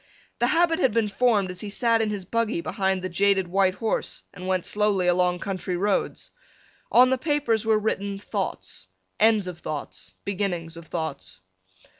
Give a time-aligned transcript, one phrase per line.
[0.39, 3.75] The habit had been formed as he sat in his buggy behind the jaded white
[3.75, 6.31] horse and went slowly along country roads.
[6.91, 8.87] On the papers were written thoughts,
[9.19, 11.39] ends of thoughts, beginnings of thoughts.